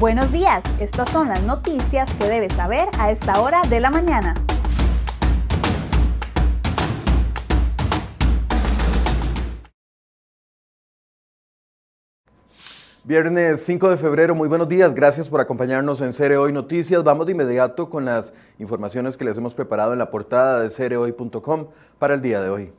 Buenos 0.00 0.32
días, 0.32 0.64
estas 0.80 1.08
son 1.08 1.28
las 1.28 1.44
noticias 1.44 2.12
que 2.14 2.24
debes 2.24 2.52
saber 2.54 2.88
a 2.98 3.12
esta 3.12 3.40
hora 3.40 3.62
de 3.62 3.78
la 3.78 3.90
mañana. 3.90 4.34
Viernes 13.04 13.64
5 13.64 13.90
de 13.90 13.96
febrero, 13.96 14.34
muy 14.34 14.48
buenos 14.48 14.68
días, 14.68 14.94
gracias 14.94 15.28
por 15.28 15.40
acompañarnos 15.40 16.00
en 16.00 16.12
Cere 16.12 16.38
Hoy 16.38 16.52
Noticias. 16.52 17.04
Vamos 17.04 17.26
de 17.26 17.32
inmediato 17.32 17.88
con 17.88 18.04
las 18.04 18.34
informaciones 18.58 19.16
que 19.16 19.24
les 19.24 19.38
hemos 19.38 19.54
preparado 19.54 19.92
en 19.92 20.00
la 20.00 20.10
portada 20.10 20.58
de 20.58 20.70
cerehoy.com 20.70 21.68
para 22.00 22.14
el 22.14 22.20
día 22.20 22.42
de 22.42 22.50
hoy. 22.50 22.72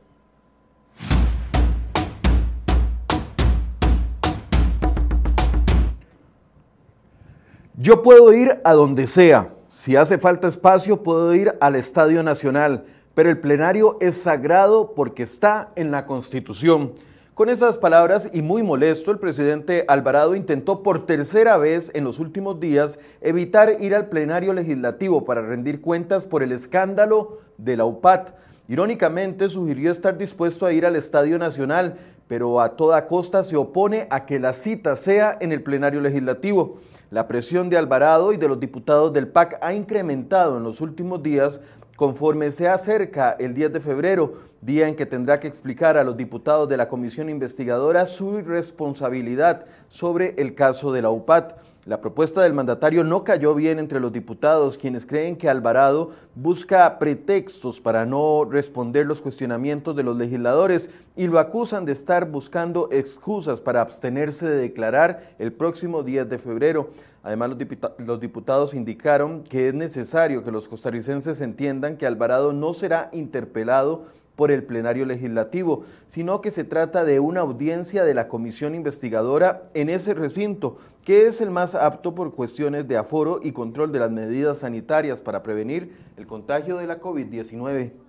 Yo 7.78 8.00
puedo 8.00 8.32
ir 8.32 8.58
a 8.64 8.72
donde 8.72 9.06
sea. 9.06 9.50
Si 9.68 9.96
hace 9.96 10.16
falta 10.16 10.48
espacio, 10.48 11.02
puedo 11.02 11.34
ir 11.34 11.56
al 11.60 11.74
Estadio 11.74 12.22
Nacional, 12.22 12.84
pero 13.12 13.28
el 13.28 13.38
plenario 13.38 13.98
es 14.00 14.16
sagrado 14.16 14.94
porque 14.94 15.24
está 15.24 15.72
en 15.76 15.90
la 15.90 16.06
Constitución. 16.06 16.94
Con 17.34 17.50
esas 17.50 17.76
palabras 17.76 18.30
y 18.32 18.40
muy 18.40 18.62
molesto, 18.62 19.10
el 19.10 19.18
presidente 19.18 19.84
Alvarado 19.88 20.34
intentó 20.34 20.82
por 20.82 21.04
tercera 21.04 21.58
vez 21.58 21.90
en 21.92 22.04
los 22.04 22.18
últimos 22.18 22.58
días 22.60 22.98
evitar 23.20 23.76
ir 23.78 23.94
al 23.94 24.08
plenario 24.08 24.54
legislativo 24.54 25.26
para 25.26 25.42
rendir 25.42 25.82
cuentas 25.82 26.26
por 26.26 26.42
el 26.42 26.52
escándalo 26.52 27.40
de 27.58 27.76
la 27.76 27.84
UPAT. 27.84 28.30
Irónicamente, 28.68 29.48
sugirió 29.48 29.92
estar 29.92 30.18
dispuesto 30.18 30.66
a 30.66 30.72
ir 30.72 30.86
al 30.86 30.96
Estadio 30.96 31.38
Nacional, 31.38 31.96
pero 32.26 32.60
a 32.60 32.76
toda 32.76 33.06
costa 33.06 33.44
se 33.44 33.56
opone 33.56 34.08
a 34.10 34.26
que 34.26 34.40
la 34.40 34.52
cita 34.52 34.96
sea 34.96 35.38
en 35.40 35.52
el 35.52 35.62
plenario 35.62 36.00
legislativo. 36.00 36.78
La 37.10 37.28
presión 37.28 37.70
de 37.70 37.78
Alvarado 37.78 38.32
y 38.32 38.36
de 38.36 38.48
los 38.48 38.58
diputados 38.58 39.12
del 39.12 39.28
PAC 39.28 39.58
ha 39.60 39.72
incrementado 39.72 40.56
en 40.56 40.64
los 40.64 40.80
últimos 40.80 41.22
días 41.22 41.60
conforme 41.94 42.50
se 42.50 42.68
acerca 42.68 43.36
el 43.38 43.54
10 43.54 43.72
de 43.74 43.80
febrero, 43.80 44.34
día 44.60 44.86
en 44.86 44.96
que 44.96 45.06
tendrá 45.06 45.40
que 45.40 45.48
explicar 45.48 45.96
a 45.96 46.04
los 46.04 46.16
diputados 46.16 46.68
de 46.68 46.76
la 46.76 46.88
comisión 46.88 47.30
investigadora 47.30 48.04
su 48.04 48.42
responsabilidad 48.42 49.64
sobre 49.88 50.34
el 50.36 50.54
caso 50.54 50.92
de 50.92 51.02
la 51.02 51.10
UPAT. 51.10 51.54
La 51.86 52.00
propuesta 52.00 52.42
del 52.42 52.52
mandatario 52.52 53.04
no 53.04 53.22
cayó 53.22 53.54
bien 53.54 53.78
entre 53.78 54.00
los 54.00 54.12
diputados, 54.12 54.76
quienes 54.76 55.06
creen 55.06 55.36
que 55.36 55.48
Alvarado 55.48 56.10
busca 56.34 56.98
pretextos 56.98 57.80
para 57.80 58.04
no 58.04 58.44
responder 58.44 59.06
los 59.06 59.22
cuestionamientos 59.22 59.94
de 59.94 60.02
los 60.02 60.16
legisladores 60.16 60.90
y 61.14 61.28
lo 61.28 61.38
acusan 61.38 61.84
de 61.84 61.92
estar 61.92 62.28
buscando 62.28 62.88
excusas 62.90 63.60
para 63.60 63.82
abstenerse 63.82 64.48
de 64.48 64.56
declarar 64.56 65.36
el 65.38 65.52
próximo 65.52 66.02
10 66.02 66.28
de 66.28 66.38
febrero. 66.38 66.90
Además, 67.22 67.50
los, 67.98 68.20
diputados 68.20 68.74
indicaron 68.74 69.44
que 69.44 69.68
es 69.68 69.74
necesario 69.74 70.42
que 70.42 70.50
los 70.50 70.66
costarricenses 70.66 71.40
entiendan 71.40 71.98
que 71.98 72.06
Alvarado 72.06 72.52
no 72.52 72.72
será 72.72 73.10
interpelado 73.12 74.06
por 74.36 74.52
el 74.52 74.62
plenario 74.62 75.06
legislativo, 75.06 75.82
sino 76.06 76.40
que 76.40 76.50
se 76.50 76.64
trata 76.64 77.04
de 77.04 77.18
una 77.18 77.40
audiencia 77.40 78.04
de 78.04 78.14
la 78.14 78.28
comisión 78.28 78.74
investigadora 78.74 79.70
en 79.74 79.88
ese 79.88 80.14
recinto, 80.14 80.76
que 81.04 81.26
es 81.26 81.40
el 81.40 81.50
más 81.50 81.74
apto 81.74 82.14
por 82.14 82.34
cuestiones 82.34 82.86
de 82.86 82.96
aforo 82.96 83.40
y 83.42 83.52
control 83.52 83.90
de 83.90 84.00
las 84.00 84.10
medidas 84.10 84.58
sanitarias 84.58 85.22
para 85.22 85.42
prevenir 85.42 85.96
el 86.16 86.26
contagio 86.26 86.76
de 86.76 86.86
la 86.86 87.00
COVID-19. 87.00 88.05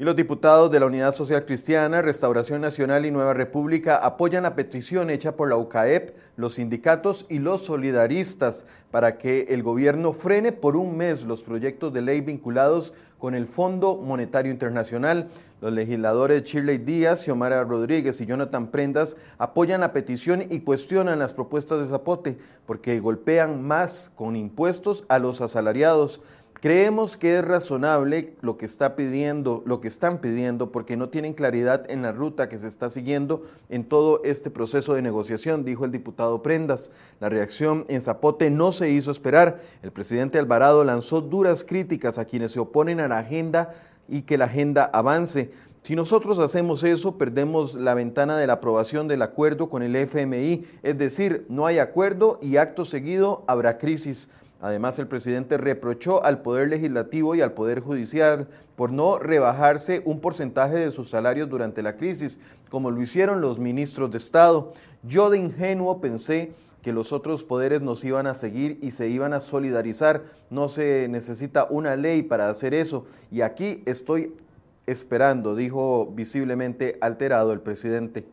Y 0.00 0.04
los 0.04 0.16
diputados 0.16 0.70
de 0.70 0.80
la 0.80 0.86
Unidad 0.86 1.14
Social 1.14 1.44
Cristiana, 1.44 2.00
Restauración 2.00 2.62
Nacional 2.62 3.04
y 3.04 3.10
Nueva 3.10 3.34
República 3.34 3.96
apoyan 3.96 4.44
la 4.44 4.54
petición 4.54 5.10
hecha 5.10 5.36
por 5.36 5.50
la 5.50 5.58
UCAEP, 5.58 6.16
los 6.36 6.54
sindicatos 6.54 7.26
y 7.28 7.38
los 7.38 7.60
solidaristas 7.66 8.64
para 8.90 9.18
que 9.18 9.48
el 9.50 9.62
gobierno 9.62 10.14
frene 10.14 10.52
por 10.52 10.74
un 10.74 10.96
mes 10.96 11.26
los 11.26 11.44
proyectos 11.44 11.92
de 11.92 12.00
ley 12.00 12.22
vinculados 12.22 12.94
con 13.18 13.34
el 13.34 13.46
Fondo 13.46 13.98
Monetario 13.98 14.50
Internacional. 14.50 15.28
Los 15.60 15.74
legisladores 15.74 16.44
Shirley 16.44 16.78
Díaz, 16.78 17.24
Xiomara 17.24 17.62
Rodríguez 17.64 18.18
y 18.22 18.26
Jonathan 18.26 18.68
Prendas 18.68 19.18
apoyan 19.36 19.82
la 19.82 19.92
petición 19.92 20.46
y 20.48 20.60
cuestionan 20.60 21.18
las 21.18 21.34
propuestas 21.34 21.78
de 21.78 21.84
Zapote 21.84 22.38
porque 22.64 22.98
golpean 23.00 23.62
más 23.62 24.10
con 24.14 24.34
impuestos 24.34 25.04
a 25.08 25.18
los 25.18 25.42
asalariados. 25.42 26.22
Creemos 26.60 27.16
que 27.16 27.38
es 27.38 27.44
razonable 27.44 28.34
lo 28.42 28.58
que 28.58 28.66
está 28.66 28.94
pidiendo, 28.94 29.62
lo 29.64 29.80
que 29.80 29.88
están 29.88 30.18
pidiendo, 30.18 30.70
porque 30.70 30.94
no 30.94 31.08
tienen 31.08 31.32
claridad 31.32 31.90
en 31.90 32.02
la 32.02 32.12
ruta 32.12 32.50
que 32.50 32.58
se 32.58 32.68
está 32.68 32.90
siguiendo 32.90 33.42
en 33.70 33.84
todo 33.84 34.20
este 34.24 34.50
proceso 34.50 34.92
de 34.92 35.00
negociación, 35.00 35.64
dijo 35.64 35.86
el 35.86 35.90
diputado 35.90 36.42
Prendas. 36.42 36.90
La 37.18 37.30
reacción 37.30 37.86
en 37.88 38.02
Zapote 38.02 38.50
no 38.50 38.72
se 38.72 38.90
hizo 38.90 39.10
esperar. 39.10 39.58
El 39.82 39.90
presidente 39.90 40.38
Alvarado 40.38 40.84
lanzó 40.84 41.22
duras 41.22 41.64
críticas 41.64 42.18
a 42.18 42.26
quienes 42.26 42.52
se 42.52 42.60
oponen 42.60 43.00
a 43.00 43.08
la 43.08 43.20
agenda 43.20 43.72
y 44.06 44.22
que 44.22 44.36
la 44.36 44.44
agenda 44.44 44.84
avance. 44.92 45.50
Si 45.82 45.96
nosotros 45.96 46.38
hacemos 46.40 46.84
eso, 46.84 47.16
perdemos 47.16 47.74
la 47.74 47.94
ventana 47.94 48.36
de 48.36 48.46
la 48.46 48.54
aprobación 48.54 49.08
del 49.08 49.22
acuerdo 49.22 49.70
con 49.70 49.82
el 49.82 49.96
FMI, 49.96 50.66
es 50.82 50.98
decir, 50.98 51.46
no 51.48 51.64
hay 51.64 51.78
acuerdo 51.78 52.38
y 52.42 52.58
acto 52.58 52.84
seguido 52.84 53.44
habrá 53.46 53.78
crisis. 53.78 54.28
Además, 54.60 54.98
el 54.98 55.06
presidente 55.06 55.56
reprochó 55.56 56.22
al 56.22 56.42
Poder 56.42 56.68
Legislativo 56.68 57.34
y 57.34 57.40
al 57.40 57.52
Poder 57.52 57.80
Judicial 57.80 58.46
por 58.76 58.92
no 58.92 59.18
rebajarse 59.18 60.02
un 60.04 60.20
porcentaje 60.20 60.76
de 60.76 60.90
sus 60.90 61.08
salarios 61.08 61.48
durante 61.48 61.82
la 61.82 61.96
crisis, 61.96 62.40
como 62.68 62.90
lo 62.90 63.00
hicieron 63.00 63.40
los 63.40 63.58
ministros 63.58 64.10
de 64.10 64.18
Estado. 64.18 64.72
Yo 65.02 65.30
de 65.30 65.38
ingenuo 65.38 66.00
pensé 66.00 66.52
que 66.82 66.92
los 66.92 67.12
otros 67.12 67.44
poderes 67.44 67.80
nos 67.80 68.04
iban 68.04 68.26
a 68.26 68.34
seguir 68.34 68.78
y 68.82 68.90
se 68.90 69.08
iban 69.08 69.32
a 69.32 69.40
solidarizar. 69.40 70.24
No 70.50 70.68
se 70.68 71.08
necesita 71.08 71.66
una 71.70 71.96
ley 71.96 72.22
para 72.22 72.50
hacer 72.50 72.74
eso. 72.74 73.06
Y 73.30 73.40
aquí 73.40 73.82
estoy 73.86 74.34
esperando, 74.86 75.54
dijo 75.54 76.06
visiblemente 76.14 76.98
alterado 77.00 77.52
el 77.52 77.60
presidente. 77.60 78.26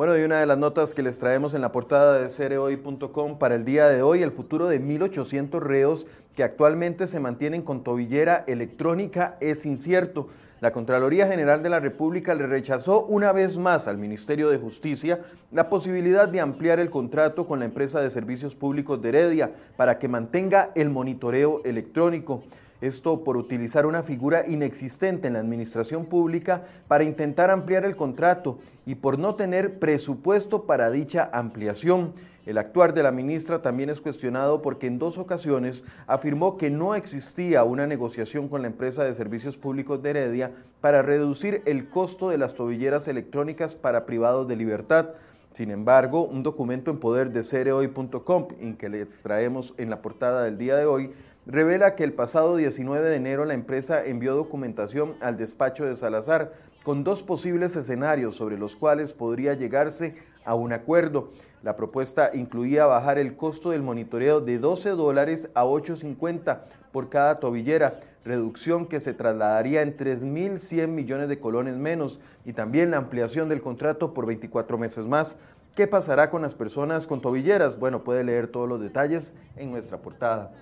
Bueno, 0.00 0.16
y 0.16 0.22
una 0.22 0.40
de 0.40 0.46
las 0.46 0.56
notas 0.56 0.94
que 0.94 1.02
les 1.02 1.18
traemos 1.18 1.52
en 1.52 1.60
la 1.60 1.72
portada 1.72 2.18
de 2.18 2.30
cereoy.com 2.30 3.38
para 3.38 3.54
el 3.54 3.66
día 3.66 3.86
de 3.88 4.00
hoy, 4.00 4.22
el 4.22 4.32
futuro 4.32 4.66
de 4.66 4.80
1.800 4.80 5.60
reos 5.60 6.06
que 6.34 6.42
actualmente 6.42 7.06
se 7.06 7.20
mantienen 7.20 7.60
con 7.60 7.84
tobillera 7.84 8.42
electrónica 8.46 9.36
es 9.40 9.66
incierto. 9.66 10.28
La 10.62 10.72
Contraloría 10.72 11.26
General 11.26 11.62
de 11.62 11.68
la 11.68 11.80
República 11.80 12.32
le 12.32 12.46
rechazó 12.46 13.04
una 13.04 13.32
vez 13.32 13.58
más 13.58 13.88
al 13.88 13.98
Ministerio 13.98 14.48
de 14.48 14.56
Justicia 14.56 15.20
la 15.52 15.68
posibilidad 15.68 16.26
de 16.26 16.40
ampliar 16.40 16.80
el 16.80 16.88
contrato 16.88 17.46
con 17.46 17.58
la 17.58 17.66
empresa 17.66 18.00
de 18.00 18.08
servicios 18.08 18.56
públicos 18.56 19.02
de 19.02 19.10
Heredia 19.10 19.52
para 19.76 19.98
que 19.98 20.08
mantenga 20.08 20.70
el 20.76 20.88
monitoreo 20.88 21.60
electrónico. 21.62 22.42
Esto 22.80 23.24
por 23.24 23.36
utilizar 23.36 23.84
una 23.84 24.02
figura 24.02 24.46
inexistente 24.46 25.28
en 25.28 25.34
la 25.34 25.40
administración 25.40 26.06
pública 26.06 26.62
para 26.88 27.04
intentar 27.04 27.50
ampliar 27.50 27.84
el 27.84 27.96
contrato 27.96 28.58
y 28.86 28.94
por 28.94 29.18
no 29.18 29.34
tener 29.34 29.78
presupuesto 29.78 30.64
para 30.64 30.90
dicha 30.90 31.28
ampliación. 31.32 32.14
El 32.46 32.56
actuar 32.56 32.94
de 32.94 33.02
la 33.02 33.12
ministra 33.12 33.60
también 33.60 33.90
es 33.90 34.00
cuestionado 34.00 34.62
porque 34.62 34.86
en 34.86 34.98
dos 34.98 35.18
ocasiones 35.18 35.84
afirmó 36.06 36.56
que 36.56 36.70
no 36.70 36.94
existía 36.94 37.64
una 37.64 37.86
negociación 37.86 38.48
con 38.48 38.62
la 38.62 38.68
empresa 38.68 39.04
de 39.04 39.12
servicios 39.12 39.58
públicos 39.58 40.02
de 40.02 40.10
Heredia 40.10 40.52
para 40.80 41.02
reducir 41.02 41.62
el 41.66 41.88
costo 41.90 42.30
de 42.30 42.38
las 42.38 42.54
tobilleras 42.54 43.08
electrónicas 43.08 43.76
para 43.76 44.06
privados 44.06 44.48
de 44.48 44.56
libertad. 44.56 45.10
Sin 45.52 45.72
embargo, 45.72 46.24
un 46.24 46.44
documento 46.44 46.92
en 46.92 46.98
poder 46.98 47.32
de 47.32 47.42
cereoy.com, 47.42 48.48
en 48.60 48.76
que 48.76 48.88
les 48.88 49.22
traemos 49.22 49.74
en 49.78 49.90
la 49.90 50.00
portada 50.00 50.44
del 50.44 50.56
día 50.58 50.76
de 50.76 50.86
hoy, 50.86 51.10
revela 51.44 51.96
que 51.96 52.04
el 52.04 52.12
pasado 52.12 52.56
19 52.56 53.10
de 53.10 53.16
enero 53.16 53.44
la 53.44 53.54
empresa 53.54 54.04
envió 54.06 54.36
documentación 54.36 55.16
al 55.20 55.36
despacho 55.36 55.84
de 55.84 55.96
Salazar 55.96 56.52
con 56.84 57.02
dos 57.02 57.24
posibles 57.24 57.74
escenarios 57.74 58.36
sobre 58.36 58.58
los 58.58 58.76
cuales 58.76 59.12
podría 59.12 59.54
llegarse 59.54 60.14
a 60.44 60.54
un 60.54 60.72
acuerdo. 60.72 61.30
La 61.62 61.76
propuesta 61.76 62.30
incluía 62.32 62.86
bajar 62.86 63.18
el 63.18 63.36
costo 63.36 63.70
del 63.70 63.82
monitoreo 63.82 64.40
de 64.40 64.58
12 64.58 64.90
dólares 64.90 65.50
a 65.54 65.64
8.50 65.64 66.60
por 66.92 67.08
cada 67.08 67.38
tobillera, 67.38 68.00
reducción 68.24 68.86
que 68.86 69.00
se 69.00 69.14
trasladaría 69.14 69.82
en 69.82 69.96
3.100 69.96 70.88
millones 70.88 71.28
de 71.28 71.38
colones 71.38 71.76
menos 71.76 72.20
y 72.44 72.52
también 72.52 72.90
la 72.90 72.96
ampliación 72.96 73.48
del 73.48 73.60
contrato 73.60 74.14
por 74.14 74.26
24 74.26 74.78
meses 74.78 75.06
más. 75.06 75.36
¿Qué 75.74 75.86
pasará 75.86 76.30
con 76.30 76.42
las 76.42 76.54
personas 76.54 77.06
con 77.06 77.20
tobilleras? 77.20 77.78
Bueno, 77.78 78.02
puede 78.02 78.24
leer 78.24 78.48
todos 78.48 78.68
los 78.68 78.80
detalles 78.80 79.32
en 79.56 79.70
nuestra 79.70 79.98
portada. 79.98 80.52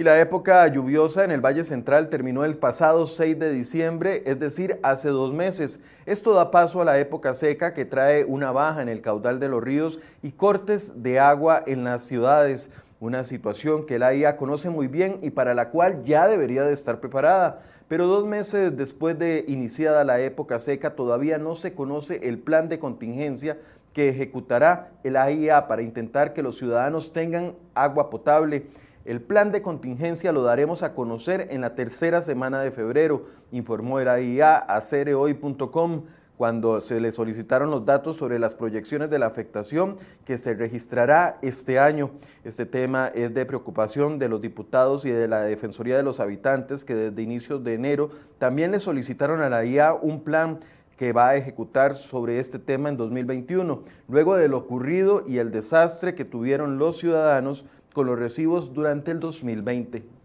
Y 0.00 0.02
la 0.02 0.18
época 0.18 0.66
lluviosa 0.66 1.24
en 1.24 1.30
el 1.30 1.44
Valle 1.44 1.62
Central 1.62 2.08
terminó 2.08 2.46
el 2.46 2.56
pasado 2.56 3.04
6 3.04 3.38
de 3.38 3.52
diciembre, 3.52 4.22
es 4.24 4.38
decir, 4.38 4.80
hace 4.82 5.10
dos 5.10 5.34
meses. 5.34 5.78
Esto 6.06 6.32
da 6.32 6.50
paso 6.50 6.80
a 6.80 6.86
la 6.86 6.98
época 6.98 7.34
seca 7.34 7.74
que 7.74 7.84
trae 7.84 8.24
una 8.24 8.50
baja 8.50 8.80
en 8.80 8.88
el 8.88 9.02
caudal 9.02 9.38
de 9.38 9.50
los 9.50 9.62
ríos 9.62 10.00
y 10.22 10.32
cortes 10.32 11.02
de 11.02 11.20
agua 11.20 11.62
en 11.66 11.84
las 11.84 12.04
ciudades. 12.04 12.70
Una 12.98 13.24
situación 13.24 13.84
que 13.84 13.98
la 13.98 14.14
IA 14.14 14.38
conoce 14.38 14.70
muy 14.70 14.88
bien 14.88 15.18
y 15.20 15.32
para 15.32 15.52
la 15.52 15.68
cual 15.68 16.02
ya 16.02 16.26
debería 16.28 16.64
de 16.64 16.72
estar 16.72 16.98
preparada. 16.98 17.58
Pero 17.86 18.06
dos 18.06 18.24
meses 18.24 18.74
después 18.74 19.18
de 19.18 19.44
iniciada 19.48 20.04
la 20.04 20.18
época 20.18 20.60
seca 20.60 20.96
todavía 20.96 21.36
no 21.36 21.54
se 21.54 21.74
conoce 21.74 22.26
el 22.26 22.38
plan 22.38 22.70
de 22.70 22.78
contingencia 22.78 23.58
que 23.92 24.08
ejecutará 24.08 24.92
el 25.04 25.16
AIA 25.16 25.66
para 25.66 25.82
intentar 25.82 26.32
que 26.32 26.42
los 26.42 26.56
ciudadanos 26.56 27.12
tengan 27.12 27.54
agua 27.74 28.08
potable. 28.08 28.64
El 29.04 29.22
plan 29.22 29.50
de 29.50 29.62
contingencia 29.62 30.30
lo 30.30 30.42
daremos 30.42 30.82
a 30.82 30.92
conocer 30.92 31.48
en 31.50 31.62
la 31.62 31.74
tercera 31.74 32.20
semana 32.20 32.60
de 32.60 32.70
febrero, 32.70 33.24
informó 33.50 33.98
el 33.98 34.08
AIA 34.08 34.58
a 34.58 34.80
cerehoy.com 34.82 36.02
cuando 36.36 36.80
se 36.80 37.00
le 37.00 37.12
solicitaron 37.12 37.70
los 37.70 37.84
datos 37.84 38.16
sobre 38.16 38.38
las 38.38 38.54
proyecciones 38.54 39.10
de 39.10 39.18
la 39.18 39.26
afectación 39.26 39.96
que 40.24 40.38
se 40.38 40.54
registrará 40.54 41.38
este 41.42 41.78
año. 41.78 42.10
Este 42.44 42.64
tema 42.64 43.08
es 43.14 43.32
de 43.34 43.44
preocupación 43.44 44.18
de 44.18 44.28
los 44.28 44.40
diputados 44.40 45.04
y 45.04 45.10
de 45.10 45.28
la 45.28 45.42
Defensoría 45.42 45.96
de 45.96 46.02
los 46.02 46.18
Habitantes 46.18 46.84
que 46.84 46.94
desde 46.94 47.22
inicios 47.22 47.62
de 47.64 47.74
enero 47.74 48.10
también 48.38 48.70
le 48.70 48.80
solicitaron 48.80 49.40
a 49.40 49.50
la 49.50 49.64
IA 49.64 49.94
un 49.94 50.22
plan 50.22 50.60
que 51.00 51.14
va 51.14 51.30
a 51.30 51.36
ejecutar 51.36 51.94
sobre 51.94 52.38
este 52.38 52.58
tema 52.58 52.90
en 52.90 52.98
2021, 52.98 53.82
luego 54.06 54.36
de 54.36 54.48
lo 54.48 54.58
ocurrido 54.58 55.24
y 55.26 55.38
el 55.38 55.50
desastre 55.50 56.14
que 56.14 56.26
tuvieron 56.26 56.76
los 56.76 56.98
ciudadanos 56.98 57.64
con 57.92 58.06
los 58.06 58.18
recibos 58.18 58.72
durante 58.72 59.10
el 59.10 59.20
2020. 59.20 60.19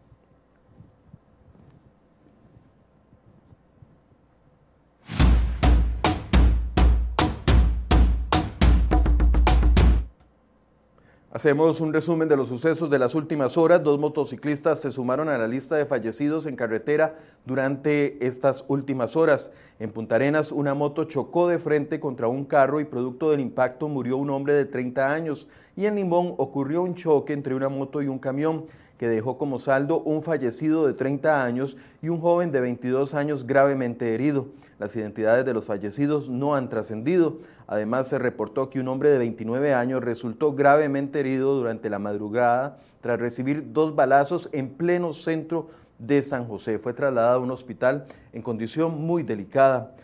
Hacemos 11.35 11.81
un 11.81 11.91
resumen 11.91 12.29
de 12.29 12.37
los 12.37 12.47
sucesos 12.47 12.89
de 12.89 12.97
las 12.97 13.13
últimas 13.13 13.57
horas. 13.57 13.83
Dos 13.83 13.99
motociclistas 13.99 14.79
se 14.79 14.89
sumaron 14.89 15.27
a 15.27 15.37
la 15.37 15.49
lista 15.49 15.75
de 15.75 15.85
fallecidos 15.85 16.45
en 16.45 16.55
carretera 16.55 17.17
durante 17.45 18.25
estas 18.25 18.63
últimas 18.69 19.17
horas. 19.17 19.51
En 19.77 19.91
Punta 19.91 20.15
Arenas, 20.15 20.53
una 20.53 20.73
moto 20.73 21.03
chocó 21.03 21.49
de 21.49 21.59
frente 21.59 21.99
contra 21.99 22.29
un 22.29 22.45
carro 22.45 22.79
y 22.79 22.85
producto 22.85 23.31
del 23.31 23.41
impacto 23.41 23.89
murió 23.89 24.15
un 24.15 24.29
hombre 24.29 24.53
de 24.53 24.63
30 24.63 25.11
años. 25.11 25.49
Y 25.75 25.87
en 25.87 25.95
Limón 25.95 26.35
ocurrió 26.37 26.81
un 26.81 26.95
choque 26.95 27.33
entre 27.33 27.53
una 27.53 27.67
moto 27.67 28.01
y 28.01 28.07
un 28.07 28.19
camión 28.19 28.63
que 28.97 29.07
dejó 29.07 29.37
como 29.37 29.59
saldo 29.59 29.99
un 30.01 30.23
fallecido 30.23 30.87
de 30.87 30.93
30 30.93 31.43
años 31.43 31.77
y 32.01 32.09
un 32.09 32.21
joven 32.21 32.51
de 32.51 32.61
22 32.61 33.13
años 33.13 33.45
gravemente 33.45 34.13
herido. 34.13 34.47
Las 34.79 34.95
identidades 34.95 35.45
de 35.45 35.53
los 35.53 35.65
fallecidos 35.65 36.29
no 36.29 36.55
han 36.55 36.69
trascendido. 36.69 37.37
Además, 37.67 38.07
se 38.09 38.19
reportó 38.19 38.69
que 38.69 38.79
un 38.79 38.87
hombre 38.87 39.09
de 39.09 39.17
29 39.17 39.73
años 39.73 40.03
resultó 40.03 40.53
gravemente 40.53 41.19
herido 41.19 41.55
durante 41.55 41.89
la 41.89 41.99
madrugada 41.99 42.77
tras 43.01 43.19
recibir 43.19 43.71
dos 43.71 43.95
balazos 43.95 44.49
en 44.51 44.69
pleno 44.69 45.13
centro 45.13 45.67
de 45.99 46.21
San 46.21 46.45
José. 46.45 46.79
Fue 46.79 46.93
trasladado 46.93 47.37
a 47.37 47.43
un 47.43 47.51
hospital 47.51 48.05
en 48.33 48.41
condición 48.41 48.99
muy 49.01 49.23
delicada. 49.23 49.95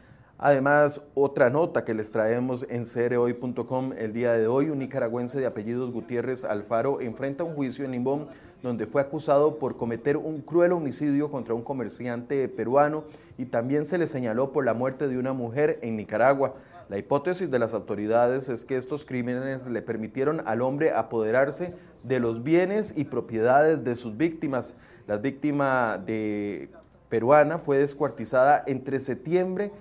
Además, 0.44 1.04
otra 1.14 1.52
nota 1.52 1.86
que 1.86 1.94
les 1.94 2.12
traemos 2.12 2.66
en 2.68 2.88
cereoy.com 2.88 3.94
el 3.96 4.12
día 4.12 4.34
de 4.34 4.48
hoy, 4.48 4.72
un 4.72 4.80
nicaragüense 4.80 5.40
de 5.40 5.46
apellidos 5.46 5.92
Gutiérrez 5.92 6.46
Alfaro 6.46 7.00
enfrenta 7.00 7.44
un 7.44 7.54
juicio 7.54 7.86
en 7.86 7.92
Limón 7.92 8.28
donde 8.64 8.88
fue 8.88 9.04
acusado 9.04 9.60
por 9.60 9.78
cometer 9.78 10.18
un 10.18 10.42
cruel 10.42 10.72
homicidio 10.72 11.30
contra 11.30 11.54
un 11.54 11.62
comerciante 11.62 12.48
peruano 12.48 13.04
y 13.38 13.46
también 13.46 13.86
se 13.86 14.00
le 14.00 14.08
señaló 14.08 14.52
por 14.52 14.66
la 14.66 14.74
muerte 14.74 15.08
de 15.08 15.20
una 15.20 15.32
mujer 15.32 15.78
en 15.84 15.96
Nicaragua. 15.96 16.56
La 16.90 16.98
hipótesis 16.98 17.52
de 17.52 17.60
las 17.60 17.76
autoridades 17.76 18.50
es 18.50 18.66
que 18.66 18.78
estos 18.78 19.06
crímenes 19.06 19.68
le 19.68 19.84
permitieron 19.84 20.42
al 20.48 20.64
hombre 20.64 20.92
apoderarse 20.92 21.76
de 22.02 22.20
los 22.20 22.42
bienes 22.42 22.96
y 22.98 23.04
propiedades 23.04 23.84
de 23.84 23.96
sus 23.96 24.18
víctimas. 24.18 24.76
La 25.06 25.18
víctima 25.18 26.00
de 26.04 26.72
peruana 27.10 27.60
fue 27.60 27.78
descuartizada 27.78 28.64
entre 28.66 29.00
septiembre 29.00 29.72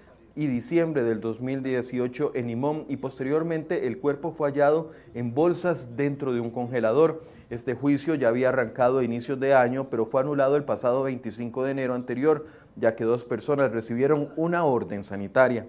y 0.40 0.46
diciembre 0.46 1.04
del 1.04 1.20
2018 1.20 2.32
en 2.34 2.46
Limón 2.46 2.84
y 2.88 2.96
posteriormente 2.96 3.86
el 3.86 3.98
cuerpo 3.98 4.32
fue 4.32 4.48
hallado 4.48 4.90
en 5.12 5.34
bolsas 5.34 5.98
dentro 5.98 6.32
de 6.32 6.40
un 6.40 6.50
congelador. 6.50 7.20
Este 7.50 7.74
juicio 7.74 8.14
ya 8.14 8.28
había 8.28 8.48
arrancado 8.48 9.00
a 9.00 9.04
inicios 9.04 9.38
de 9.38 9.52
año, 9.52 9.90
pero 9.90 10.06
fue 10.06 10.22
anulado 10.22 10.56
el 10.56 10.64
pasado 10.64 11.02
25 11.02 11.64
de 11.64 11.72
enero 11.72 11.92
anterior, 11.92 12.46
ya 12.74 12.96
que 12.96 13.04
dos 13.04 13.26
personas 13.26 13.70
recibieron 13.70 14.30
una 14.34 14.64
orden 14.64 15.04
sanitaria. 15.04 15.66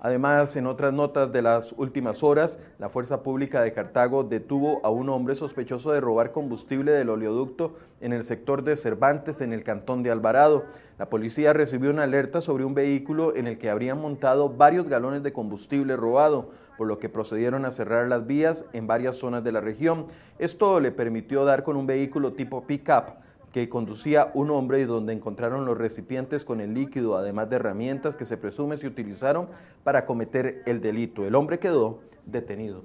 Además, 0.00 0.54
en 0.54 0.66
otras 0.66 0.92
notas 0.92 1.32
de 1.32 1.42
las 1.42 1.74
últimas 1.76 2.22
horas, 2.22 2.60
la 2.78 2.88
Fuerza 2.88 3.22
Pública 3.24 3.62
de 3.62 3.72
Cartago 3.72 4.22
detuvo 4.22 4.80
a 4.84 4.90
un 4.90 5.08
hombre 5.08 5.34
sospechoso 5.34 5.90
de 5.90 6.00
robar 6.00 6.30
combustible 6.30 6.92
del 6.92 7.10
oleoducto 7.10 7.74
en 8.00 8.12
el 8.12 8.22
sector 8.22 8.62
de 8.62 8.76
Cervantes, 8.76 9.40
en 9.40 9.52
el 9.52 9.64
cantón 9.64 10.04
de 10.04 10.12
Alvarado. 10.12 10.66
La 10.98 11.10
policía 11.10 11.52
recibió 11.52 11.90
una 11.90 12.04
alerta 12.04 12.40
sobre 12.40 12.64
un 12.64 12.74
vehículo 12.74 13.34
en 13.34 13.48
el 13.48 13.58
que 13.58 13.70
habrían 13.70 14.00
montado 14.00 14.48
varios 14.48 14.88
galones 14.88 15.24
de 15.24 15.32
combustible 15.32 15.96
robado, 15.96 16.50
por 16.76 16.86
lo 16.86 17.00
que 17.00 17.08
procedieron 17.08 17.64
a 17.64 17.72
cerrar 17.72 18.06
las 18.06 18.24
vías 18.24 18.66
en 18.72 18.86
varias 18.86 19.16
zonas 19.16 19.42
de 19.42 19.50
la 19.50 19.60
región. 19.60 20.06
Esto 20.38 20.78
le 20.78 20.92
permitió 20.92 21.44
dar 21.44 21.64
con 21.64 21.76
un 21.76 21.88
vehículo 21.88 22.34
tipo 22.34 22.64
pick-up 22.64 23.14
que 23.52 23.68
conducía 23.68 24.30
un 24.34 24.50
hombre 24.50 24.80
y 24.80 24.84
donde 24.84 25.12
encontraron 25.12 25.64
los 25.64 25.78
recipientes 25.78 26.44
con 26.44 26.60
el 26.60 26.74
líquido, 26.74 27.16
además 27.16 27.48
de 27.48 27.56
herramientas 27.56 28.16
que 28.16 28.24
se 28.24 28.36
presume 28.36 28.76
se 28.76 28.86
utilizaron 28.86 29.48
para 29.84 30.04
cometer 30.06 30.62
el 30.66 30.80
delito. 30.80 31.24
El 31.24 31.34
hombre 31.34 31.58
quedó 31.58 32.00
detenido. 32.26 32.82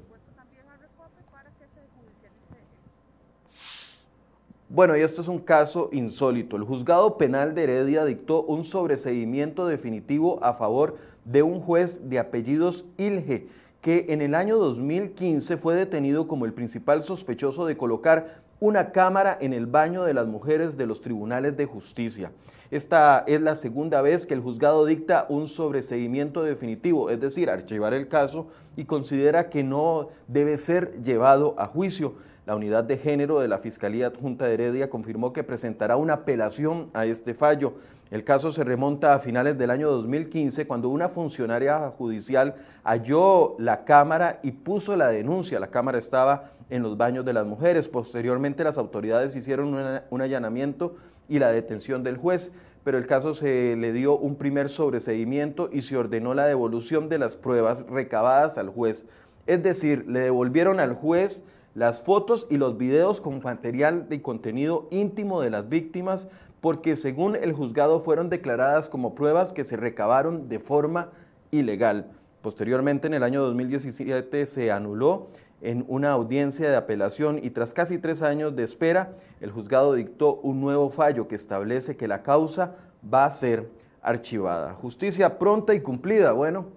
Bueno, 4.74 4.98
y 4.98 5.02
esto 5.02 5.22
es 5.22 5.28
un 5.28 5.38
caso 5.38 5.90
insólito. 5.92 6.56
El 6.56 6.64
juzgado 6.64 7.16
penal 7.20 7.54
de 7.54 7.64
Heredia 7.64 8.06
dictó 8.06 8.42
un 8.42 8.64
sobreseguimiento 8.64 9.68
definitivo 9.68 10.44
a 10.44 10.54
favor 10.54 10.96
de 11.26 11.44
un 11.44 11.60
juez 11.60 12.10
de 12.10 12.18
apellidos 12.18 12.84
Ilge, 12.98 13.46
que 13.82 14.08
en 14.10 14.22
el 14.24 14.34
año 14.34 14.58
2015 14.58 15.58
fue 15.58 15.76
detenido 15.76 16.28
como 16.28 16.46
el 16.46 16.54
principal 16.54 17.04
sospechoso 17.04 17.68
de 17.68 17.78
colocar 17.78 18.43
una 18.64 18.94
cámara 18.94 19.38
en 19.42 19.52
el 19.52 19.66
baño 19.66 20.06
de 20.06 20.14
las 20.14 20.26
mujeres 20.26 20.78
de 20.78 20.86
los 20.86 21.02
tribunales 21.02 21.58
de 21.58 21.66
justicia. 21.66 22.32
Esta 22.72 23.26
es 23.28 23.42
la 23.42 23.58
segunda 23.58 24.02
vez 24.02 24.26
que 24.26 24.36
el 24.36 24.40
juzgado 24.40 24.86
dicta 24.86 25.26
un 25.28 25.50
sobreseguimiento 25.50 26.44
definitivo, 26.44 27.10
es 27.10 27.20
decir, 27.20 27.50
archivar 27.50 27.94
el 27.94 28.08
caso 28.08 28.48
y 28.78 28.86
considera 28.86 29.50
que 29.50 29.66
no 29.66 30.08
debe 30.30 30.58
ser 30.58 31.02
llevado 31.02 31.56
a 31.58 31.68
juicio. 31.68 32.14
La 32.46 32.56
unidad 32.58 32.84
de 32.84 32.98
género 32.98 33.40
de 33.40 33.48
la 33.48 33.58
Fiscalía 33.58 34.08
Adjunta 34.08 34.46
de 34.46 34.56
Heredia 34.56 34.90
confirmó 34.90 35.32
que 35.32 35.46
presentará 35.46 35.96
una 35.96 36.16
apelación 36.16 36.90
a 36.94 37.06
este 37.06 37.34
fallo. 37.34 37.76
El 38.12 38.26
caso 38.26 38.52
se 38.52 38.66
remonta 38.66 39.14
a 39.14 39.20
finales 39.20 39.58
del 39.58 39.72
año 39.72 39.90
2015 39.90 40.68
cuando 40.68 40.90
una 40.90 41.08
funcionaria 41.08 41.80
judicial 41.98 42.56
halló 42.84 43.56
la 43.60 43.86
cámara 43.86 44.42
y 44.44 44.52
puso 44.52 44.98
la 44.98 45.08
denuncia. 45.08 45.58
La 45.58 45.70
cámara 45.70 45.98
estaba 45.98 46.52
en 46.70 46.84
los 46.84 46.98
baños 46.98 47.24
de 47.24 47.32
las 47.32 47.46
mujeres. 47.46 47.88
Posteriormente 47.88 48.66
las 48.66 48.78
autoridades 48.78 49.38
hicieron 49.38 49.74
un 50.10 50.22
allanamiento 50.22 50.96
y 51.30 51.40
la 51.40 51.50
detención 51.50 52.04
del 52.04 52.18
juez, 52.18 52.52
pero 52.84 52.98
el 52.98 53.08
caso 53.08 53.34
se 53.34 53.78
le 53.78 53.94
dio 53.94 54.18
un 54.18 54.36
primer 54.36 54.68
sobreseguimiento 54.68 55.70
y 55.72 55.80
se 55.80 55.96
ordenó 55.96 56.34
la 56.34 56.46
devolución 56.46 57.08
de 57.08 57.20
las 57.20 57.38
pruebas 57.38 57.86
recabadas 57.88 58.58
al 58.58 58.68
juez. 58.68 59.06
Es 59.48 59.64
decir, 59.64 60.06
le 60.10 60.20
devolvieron 60.20 60.82
al 60.82 60.94
juez 60.94 61.46
las 61.76 62.02
fotos 62.02 62.48
y 62.50 62.58
los 62.58 62.78
videos 62.78 63.22
con 63.22 63.42
material 63.42 64.08
de 64.10 64.22
contenido 64.22 64.88
íntimo 64.92 65.42
de 65.42 65.50
las 65.50 65.70
víctimas 65.70 66.28
porque 66.62 66.96
según 66.96 67.36
el 67.36 67.52
juzgado 67.54 68.00
fueron 68.00 68.30
declaradas 68.30 68.90
como 68.90 69.16
pruebas 69.16 69.52
que 69.52 69.64
se 69.64 69.76
recabaron 69.76 70.48
de 70.48 70.60
forma 70.60 71.10
ilegal. 71.52 72.12
Posteriormente, 72.42 73.08
en 73.08 73.14
el 73.14 73.24
año 73.24 73.42
2017, 73.42 74.46
se 74.46 74.72
anuló 74.72 75.28
en 75.62 75.86
una 75.88 76.12
audiencia 76.12 76.70
de 76.70 76.76
apelación 76.76 77.40
y 77.42 77.50
tras 77.50 77.74
casi 77.74 77.98
tres 77.98 78.22
años 78.22 78.56
de 78.56 78.64
espera, 78.64 79.16
el 79.40 79.52
juzgado 79.52 79.94
dictó 79.94 80.36
un 80.36 80.62
nuevo 80.62 80.90
fallo 80.90 81.28
que 81.28 81.36
establece 81.36 81.96
que 81.96 82.08
la 82.08 82.22
causa 82.22 82.76
va 83.12 83.26
a 83.26 83.32
ser 83.32 83.70
archivada. 84.02 84.74
Justicia 84.74 85.40
pronta 85.40 85.74
y 85.74 85.80
cumplida. 85.80 86.34
Bueno, 86.34 86.68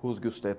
juzgue 0.00 0.28
usted. 0.28 0.58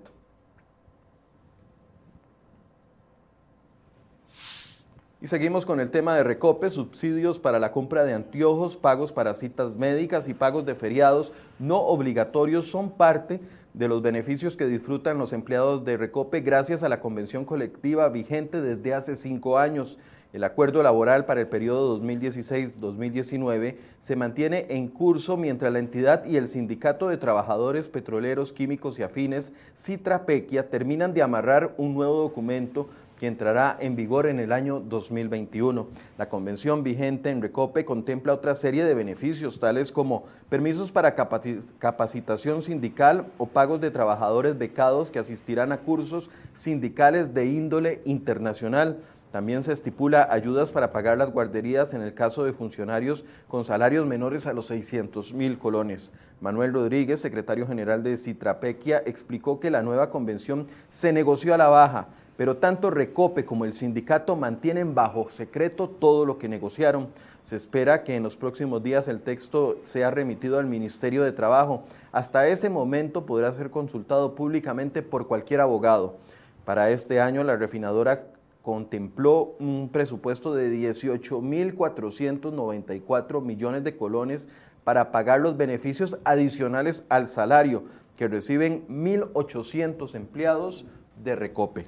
Y 5.25 5.27
seguimos 5.27 5.65
con 5.65 5.79
el 5.79 5.89
tema 5.89 6.15
de 6.15 6.23
recope, 6.23 6.69
subsidios 6.69 7.39
para 7.39 7.57
la 7.57 7.71
compra 7.71 8.05
de 8.05 8.13
anteojos, 8.13 8.77
pagos 8.77 9.11
para 9.11 9.33
citas 9.33 9.75
médicas 9.75 10.27
y 10.27 10.35
pagos 10.35 10.67
de 10.67 10.75
feriados 10.75 11.33
no 11.57 11.79
obligatorios 11.79 12.67
son 12.67 12.91
parte 12.91 13.41
de 13.73 13.87
los 13.87 14.03
beneficios 14.03 14.55
que 14.55 14.67
disfrutan 14.67 15.17
los 15.17 15.33
empleados 15.33 15.83
de 15.83 15.97
Recope 15.97 16.41
gracias 16.41 16.83
a 16.83 16.89
la 16.89 16.99
convención 16.99 17.43
colectiva 17.43 18.07
vigente 18.09 18.61
desde 18.61 18.93
hace 18.93 19.15
cinco 19.15 19.57
años. 19.57 19.97
El 20.31 20.43
acuerdo 20.43 20.83
laboral 20.83 21.25
para 21.25 21.41
el 21.41 21.47
periodo 21.47 21.97
2016-2019 21.97 23.77
se 24.01 24.15
mantiene 24.17 24.65
en 24.69 24.89
curso 24.89 25.37
mientras 25.37 25.71
la 25.71 25.79
entidad 25.79 26.25
y 26.25 26.35
el 26.35 26.49
Sindicato 26.49 27.07
de 27.07 27.17
Trabajadores 27.17 27.87
Petroleros, 27.89 28.51
Químicos 28.51 28.99
y 28.99 29.03
Afines, 29.03 29.53
Citrapequia, 29.77 30.69
terminan 30.69 31.13
de 31.13 31.21
amarrar 31.21 31.73
un 31.77 31.93
nuevo 31.93 32.21
documento 32.21 32.89
que 33.19 33.27
entrará 33.27 33.77
en 33.79 33.95
vigor 33.95 34.27
en 34.27 34.39
el 34.39 34.51
año 34.51 34.79
2021. 34.79 35.87
La 36.17 36.29
convención 36.29 36.83
vigente 36.83 37.29
en 37.29 37.41
Recope 37.41 37.85
contempla 37.85 38.33
otra 38.33 38.55
serie 38.55 38.85
de 38.85 38.93
beneficios, 38.93 39.59
tales 39.59 39.91
como 39.91 40.25
permisos 40.49 40.91
para 40.91 41.15
capacitación 41.15 42.61
sindical 42.61 43.27
o 43.37 43.47
pagos 43.47 43.81
de 43.81 43.91
trabajadores 43.91 44.57
becados 44.57 45.11
que 45.11 45.19
asistirán 45.19 45.71
a 45.71 45.77
cursos 45.77 46.29
sindicales 46.53 47.33
de 47.33 47.45
índole 47.45 48.01
internacional 48.05 48.99
también 49.35 49.63
se 49.63 49.73
estipula 49.73 50.29
ayudas 50.31 50.71
para 50.71 50.93
pagar 50.93 51.17
las 51.17 51.29
guarderías 51.29 51.93
en 51.93 52.01
el 52.01 52.13
caso 52.13 52.45
de 52.45 52.53
funcionarios 52.53 53.25
con 53.49 53.65
salarios 53.65 54.05
menores 54.05 54.45
a 54.45 54.53
los 54.53 54.67
600 54.67 55.33
mil 55.33 55.57
colones. 55.57 56.13
Manuel 56.39 56.71
Rodríguez, 56.71 57.19
secretario 57.19 57.67
general 57.67 58.01
de 58.01 58.15
Citrapequia, 58.15 59.03
explicó 59.05 59.59
que 59.59 59.71
la 59.71 59.81
nueva 59.81 60.09
convención 60.09 60.67
se 60.89 61.11
negoció 61.11 61.53
a 61.53 61.57
la 61.57 61.67
baja, 61.67 62.07
pero 62.37 62.57
tanto 62.57 62.91
Recope 62.91 63.45
como 63.45 63.63
el 63.65 63.73
sindicato 63.73 64.35
mantienen 64.35 64.93
bajo 64.93 65.29
secreto 65.29 65.89
todo 65.89 66.25
lo 66.25 66.37
que 66.37 66.49
negociaron. 66.49 67.07
Se 67.43 67.55
espera 67.55 68.03
que 68.03 68.15
en 68.15 68.23
los 68.23 68.35
próximos 68.35 68.83
días 68.83 69.07
el 69.07 69.21
texto 69.21 69.77
sea 69.83 70.11
remitido 70.11 70.59
al 70.59 70.65
Ministerio 70.65 71.23
de 71.23 71.31
Trabajo. 71.31 71.83
Hasta 72.11 72.45
ese 72.47 72.69
momento 72.69 73.25
podrá 73.25 73.53
ser 73.53 73.69
consultado 73.69 74.35
públicamente 74.35 75.01
por 75.01 75.27
cualquier 75.27 75.61
abogado. 75.61 76.17
Para 76.65 76.89
este 76.89 77.21
año, 77.21 77.41
la 77.43 77.55
refinadora 77.57 78.25
contempló 78.63 79.55
un 79.59 79.89
presupuesto 79.91 80.55
de 80.55 80.71
18.494 80.71 83.41
millones 83.41 83.83
de 83.83 83.95
colones 83.95 84.49
para 84.83 85.11
pagar 85.11 85.39
los 85.39 85.55
beneficios 85.55 86.17
adicionales 86.23 87.03
al 87.09 87.27
salario 87.27 87.83
que 88.17 88.27
reciben 88.27 88.87
1.800 88.87 90.15
empleados 90.15 90.85
de 91.23 91.35
Recope. 91.35 91.85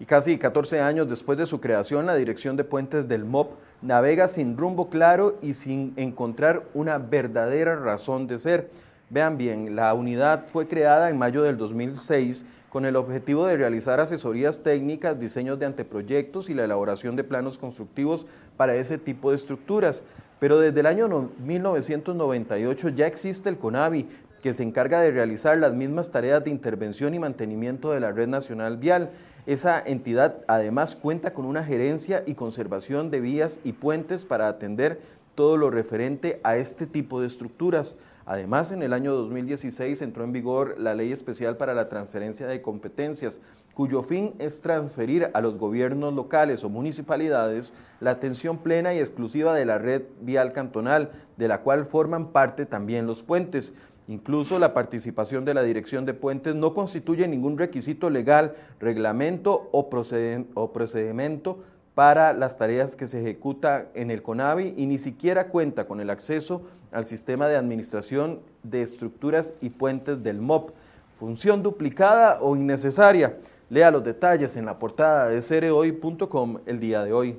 Y 0.00 0.04
casi 0.04 0.38
14 0.38 0.80
años 0.80 1.08
después 1.08 1.36
de 1.38 1.46
su 1.46 1.60
creación, 1.60 2.06
la 2.06 2.14
Dirección 2.14 2.56
de 2.56 2.62
Puentes 2.62 3.08
del 3.08 3.24
MOP 3.24 3.54
navega 3.82 4.28
sin 4.28 4.56
rumbo 4.56 4.90
claro 4.90 5.38
y 5.42 5.54
sin 5.54 5.92
encontrar 5.96 6.62
una 6.72 6.98
verdadera 6.98 7.74
razón 7.76 8.28
de 8.28 8.38
ser. 8.38 8.70
Vean 9.10 9.38
bien, 9.38 9.74
la 9.74 9.92
unidad 9.94 10.46
fue 10.46 10.68
creada 10.68 11.10
en 11.10 11.18
mayo 11.18 11.42
del 11.42 11.56
2006 11.56 12.44
con 12.68 12.84
el 12.84 12.94
objetivo 12.94 13.46
de 13.46 13.56
realizar 13.56 13.98
asesorías 13.98 14.62
técnicas, 14.62 15.18
diseños 15.18 15.58
de 15.58 15.66
anteproyectos 15.66 16.50
y 16.50 16.54
la 16.54 16.64
elaboración 16.64 17.16
de 17.16 17.24
planos 17.24 17.58
constructivos 17.58 18.26
para 18.56 18.76
ese 18.76 18.98
tipo 18.98 19.30
de 19.30 19.36
estructuras. 19.36 20.02
Pero 20.38 20.60
desde 20.60 20.80
el 20.80 20.86
año 20.86 21.30
1998 21.44 22.90
ya 22.90 23.06
existe 23.06 23.48
el 23.48 23.58
CONAVI, 23.58 24.06
que 24.42 24.54
se 24.54 24.62
encarga 24.62 25.00
de 25.00 25.10
realizar 25.10 25.58
las 25.58 25.72
mismas 25.72 26.10
tareas 26.10 26.44
de 26.44 26.50
intervención 26.50 27.14
y 27.14 27.18
mantenimiento 27.18 27.90
de 27.90 28.00
la 28.00 28.12
red 28.12 28.28
nacional 28.28 28.76
vial. 28.76 29.10
Esa 29.46 29.82
entidad 29.84 30.44
además 30.46 30.96
cuenta 30.96 31.32
con 31.32 31.44
una 31.44 31.64
gerencia 31.64 32.22
y 32.26 32.34
conservación 32.34 33.10
de 33.10 33.20
vías 33.20 33.60
y 33.64 33.72
puentes 33.72 34.24
para 34.24 34.48
atender 34.48 35.00
todo 35.34 35.56
lo 35.56 35.70
referente 35.70 36.40
a 36.42 36.56
este 36.56 36.86
tipo 36.86 37.20
de 37.20 37.28
estructuras. 37.28 37.96
Además, 38.26 38.72
en 38.72 38.82
el 38.82 38.92
año 38.92 39.14
2016 39.14 40.02
entró 40.02 40.24
en 40.24 40.32
vigor 40.32 40.74
la 40.78 40.94
Ley 40.94 41.12
Especial 41.12 41.56
para 41.56 41.74
la 41.74 41.88
Transferencia 41.88 42.46
de 42.46 42.60
Competencias, 42.60 43.40
cuyo 43.72 44.02
fin 44.02 44.34
es 44.40 44.60
transferir 44.60 45.30
a 45.32 45.40
los 45.40 45.56
gobiernos 45.56 46.12
locales 46.12 46.64
o 46.64 46.68
municipalidades 46.68 47.72
la 48.00 48.10
atención 48.10 48.58
plena 48.58 48.92
y 48.92 48.98
exclusiva 48.98 49.54
de 49.54 49.64
la 49.64 49.78
red 49.78 50.02
vial 50.20 50.52
cantonal, 50.52 51.12
de 51.36 51.46
la 51.46 51.62
cual 51.62 51.86
forman 51.86 52.32
parte 52.32 52.66
también 52.66 53.06
los 53.06 53.22
puentes. 53.22 53.72
Incluso 54.08 54.58
la 54.58 54.72
participación 54.72 55.44
de 55.44 55.52
la 55.52 55.62
Dirección 55.62 56.06
de 56.06 56.14
Puentes 56.14 56.54
no 56.54 56.72
constituye 56.72 57.28
ningún 57.28 57.58
requisito 57.58 58.08
legal, 58.08 58.54
reglamento 58.80 59.68
o, 59.70 59.90
procedimiento 59.90 61.58
para 61.94 62.32
las 62.32 62.56
tareas 62.56 62.96
que 62.96 63.06
se 63.06 63.20
ejecuta 63.20 63.88
en 63.92 64.10
el 64.10 64.22
CONAVI 64.22 64.72
y 64.78 64.86
ni 64.86 64.96
siquiera 64.96 65.48
cuenta 65.48 65.86
con 65.86 66.00
el 66.00 66.08
acceso 66.08 66.62
al 66.90 67.04
sistema 67.04 67.48
de 67.48 67.56
administración 67.56 68.40
de 68.62 68.80
estructuras 68.80 69.52
y 69.60 69.68
puentes 69.68 70.22
del 70.22 70.40
MOP. 70.40 70.70
Función 71.14 71.62
duplicada 71.62 72.38
o 72.40 72.56
innecesaria. 72.56 73.36
Lea 73.68 73.90
los 73.90 74.04
detalles 74.04 74.56
en 74.56 74.64
la 74.64 74.78
portada 74.78 75.28
de 75.28 75.42
cereoy.com 75.42 76.60
el 76.64 76.80
día 76.80 77.04
de 77.04 77.12
hoy. 77.12 77.38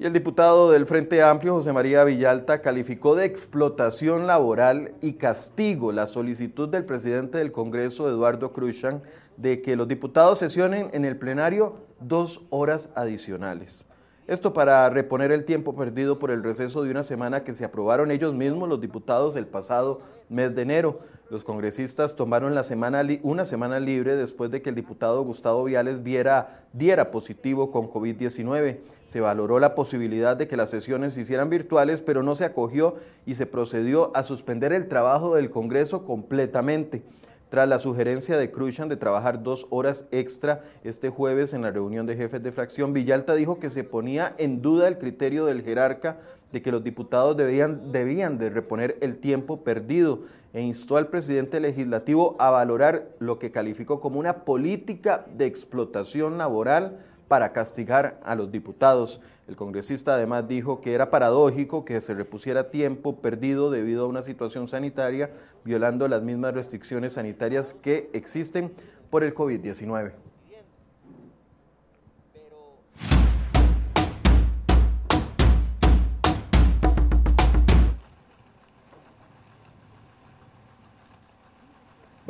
Y 0.00 0.06
el 0.06 0.14
diputado 0.14 0.70
del 0.70 0.86
Frente 0.86 1.22
Amplio, 1.22 1.52
José 1.52 1.74
María 1.74 2.04
Villalta, 2.04 2.62
calificó 2.62 3.14
de 3.14 3.26
explotación 3.26 4.26
laboral 4.26 4.94
y 5.02 5.12
castigo 5.12 5.92
la 5.92 6.06
solicitud 6.06 6.70
del 6.70 6.86
presidente 6.86 7.36
del 7.36 7.52
Congreso, 7.52 8.08
Eduardo 8.08 8.54
Cruzan, 8.54 9.02
de 9.36 9.60
que 9.60 9.76
los 9.76 9.88
diputados 9.88 10.38
sesionen 10.38 10.88
en 10.94 11.04
el 11.04 11.18
plenario 11.18 11.84
dos 12.00 12.40
horas 12.48 12.88
adicionales. 12.94 13.84
Esto 14.30 14.52
para 14.52 14.88
reponer 14.90 15.32
el 15.32 15.44
tiempo 15.44 15.74
perdido 15.74 16.20
por 16.20 16.30
el 16.30 16.44
receso 16.44 16.84
de 16.84 16.92
una 16.92 17.02
semana 17.02 17.42
que 17.42 17.52
se 17.52 17.64
aprobaron 17.64 18.12
ellos 18.12 18.32
mismos 18.32 18.68
los 18.68 18.80
diputados 18.80 19.34
el 19.34 19.44
pasado 19.44 20.02
mes 20.28 20.54
de 20.54 20.62
enero. 20.62 21.00
Los 21.30 21.42
congresistas 21.42 22.14
tomaron 22.14 22.52
una 22.52 23.44
semana 23.44 23.80
libre 23.80 24.14
después 24.14 24.52
de 24.52 24.62
que 24.62 24.68
el 24.68 24.76
diputado 24.76 25.24
Gustavo 25.24 25.64
Viales 25.64 26.04
viera, 26.04 26.62
diera 26.72 27.10
positivo 27.10 27.72
con 27.72 27.90
COVID-19. 27.90 28.78
Se 29.04 29.20
valoró 29.20 29.58
la 29.58 29.74
posibilidad 29.74 30.36
de 30.36 30.46
que 30.46 30.56
las 30.56 30.70
sesiones 30.70 31.14
se 31.14 31.22
hicieran 31.22 31.50
virtuales, 31.50 32.00
pero 32.00 32.22
no 32.22 32.36
se 32.36 32.44
acogió 32.44 32.94
y 33.26 33.34
se 33.34 33.46
procedió 33.46 34.12
a 34.14 34.22
suspender 34.22 34.72
el 34.72 34.86
trabajo 34.86 35.34
del 35.34 35.50
Congreso 35.50 36.04
completamente. 36.04 37.02
Tras 37.50 37.68
la 37.68 37.80
sugerencia 37.80 38.36
de 38.36 38.52
Cruzan 38.52 38.88
de 38.88 38.96
trabajar 38.96 39.42
dos 39.42 39.66
horas 39.70 40.04
extra 40.12 40.62
este 40.84 41.08
jueves 41.08 41.52
en 41.52 41.62
la 41.62 41.72
reunión 41.72 42.06
de 42.06 42.16
jefes 42.16 42.40
de 42.44 42.52
fracción, 42.52 42.92
Villalta 42.92 43.34
dijo 43.34 43.58
que 43.58 43.70
se 43.70 43.82
ponía 43.82 44.36
en 44.38 44.62
duda 44.62 44.86
el 44.86 44.98
criterio 44.98 45.46
del 45.46 45.62
jerarca 45.62 46.18
de 46.52 46.62
que 46.62 46.70
los 46.70 46.84
diputados 46.84 47.36
debían, 47.36 47.90
debían 47.90 48.38
de 48.38 48.50
reponer 48.50 48.96
el 49.00 49.16
tiempo 49.16 49.64
perdido 49.64 50.20
e 50.52 50.62
instó 50.62 50.96
al 50.96 51.08
presidente 51.08 51.58
legislativo 51.58 52.36
a 52.38 52.50
valorar 52.50 53.08
lo 53.18 53.40
que 53.40 53.50
calificó 53.50 54.00
como 54.00 54.20
una 54.20 54.44
política 54.44 55.26
de 55.36 55.46
explotación 55.46 56.38
laboral 56.38 56.98
para 57.30 57.52
castigar 57.52 58.18
a 58.24 58.34
los 58.34 58.50
diputados. 58.50 59.20
El 59.46 59.54
congresista 59.54 60.14
además 60.14 60.48
dijo 60.48 60.80
que 60.80 60.94
era 60.94 61.10
paradójico 61.10 61.84
que 61.84 62.00
se 62.00 62.12
repusiera 62.12 62.70
tiempo 62.70 63.20
perdido 63.20 63.70
debido 63.70 64.02
a 64.02 64.08
una 64.08 64.20
situación 64.20 64.66
sanitaria, 64.66 65.30
violando 65.64 66.08
las 66.08 66.22
mismas 66.22 66.54
restricciones 66.54 67.12
sanitarias 67.12 67.72
que 67.72 68.10
existen 68.14 68.72
por 69.10 69.22
el 69.22 69.32
COVID-19. 69.32 70.10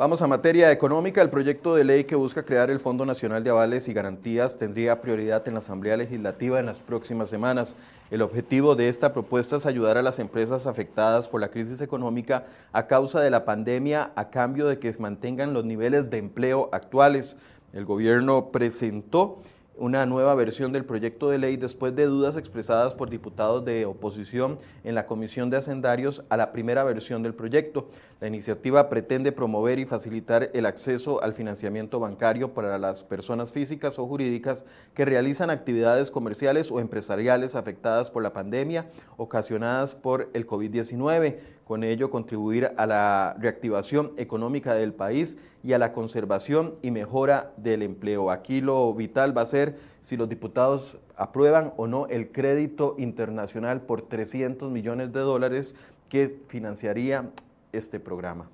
Vamos 0.01 0.23
a 0.23 0.25
materia 0.25 0.71
económica. 0.71 1.21
El 1.21 1.29
proyecto 1.29 1.75
de 1.75 1.83
ley 1.83 2.05
que 2.05 2.15
busca 2.15 2.43
crear 2.43 2.71
el 2.71 2.79
Fondo 2.79 3.05
Nacional 3.05 3.43
de 3.43 3.51
Avales 3.51 3.87
y 3.87 3.93
Garantías 3.93 4.57
tendría 4.57 4.99
prioridad 4.99 5.47
en 5.47 5.53
la 5.53 5.59
Asamblea 5.59 5.95
Legislativa 5.95 6.59
en 6.59 6.65
las 6.65 6.81
próximas 6.81 7.29
semanas. 7.29 7.77
El 8.09 8.23
objetivo 8.23 8.73
de 8.73 8.89
esta 8.89 9.13
propuesta 9.13 9.57
es 9.57 9.67
ayudar 9.67 9.99
a 9.99 10.01
las 10.01 10.17
empresas 10.17 10.65
afectadas 10.65 11.29
por 11.29 11.39
la 11.39 11.49
crisis 11.49 11.81
económica 11.81 12.45
a 12.73 12.87
causa 12.87 13.21
de 13.21 13.29
la 13.29 13.45
pandemia 13.45 14.11
a 14.15 14.31
cambio 14.31 14.65
de 14.65 14.79
que 14.79 14.91
mantengan 14.97 15.53
los 15.53 15.65
niveles 15.65 16.09
de 16.09 16.17
empleo 16.17 16.69
actuales. 16.71 17.37
El 17.71 17.85
gobierno 17.85 18.49
presentó 18.51 19.37
una 19.81 20.05
nueva 20.05 20.35
versión 20.35 20.71
del 20.71 20.85
proyecto 20.85 21.31
de 21.31 21.39
ley 21.39 21.57
después 21.57 21.95
de 21.95 22.05
dudas 22.05 22.37
expresadas 22.37 22.93
por 22.93 23.09
diputados 23.09 23.65
de 23.65 23.87
oposición 23.87 24.59
en 24.83 24.93
la 24.93 25.07
Comisión 25.07 25.49
de 25.49 25.57
Hacendarios 25.57 26.23
a 26.29 26.37
la 26.37 26.51
primera 26.51 26.83
versión 26.83 27.23
del 27.23 27.33
proyecto. 27.33 27.89
La 28.19 28.27
iniciativa 28.27 28.89
pretende 28.89 29.31
promover 29.31 29.79
y 29.79 29.85
facilitar 29.85 30.51
el 30.53 30.67
acceso 30.67 31.23
al 31.23 31.33
financiamiento 31.33 31.99
bancario 31.99 32.53
para 32.53 32.77
las 32.77 33.03
personas 33.03 33.51
físicas 33.51 33.97
o 33.97 34.05
jurídicas 34.05 34.65
que 34.93 35.03
realizan 35.03 35.49
actividades 35.49 36.11
comerciales 36.11 36.69
o 36.69 36.79
empresariales 36.79 37.55
afectadas 37.55 38.11
por 38.11 38.21
la 38.21 38.33
pandemia 38.33 38.87
ocasionadas 39.17 39.95
por 39.95 40.29
el 40.33 40.45
COVID-19 40.45 41.37
con 41.71 41.85
ello 41.85 42.09
contribuir 42.09 42.73
a 42.75 42.85
la 42.85 43.33
reactivación 43.39 44.11
económica 44.17 44.73
del 44.73 44.93
país 44.93 45.37
y 45.63 45.71
a 45.71 45.77
la 45.77 45.93
conservación 45.93 46.73
y 46.81 46.91
mejora 46.91 47.53
del 47.55 47.81
empleo. 47.81 48.29
Aquí 48.29 48.59
lo 48.59 48.93
vital 48.93 49.37
va 49.37 49.43
a 49.43 49.45
ser 49.45 49.77
si 50.01 50.17
los 50.17 50.27
diputados 50.27 50.97
aprueban 51.15 51.71
o 51.77 51.87
no 51.87 52.07
el 52.07 52.33
crédito 52.33 52.95
internacional 52.97 53.83
por 53.83 54.01
300 54.01 54.69
millones 54.69 55.13
de 55.13 55.21
dólares 55.21 55.77
que 56.09 56.41
financiaría 56.49 57.29
este 57.71 58.01
programa. 58.01 58.49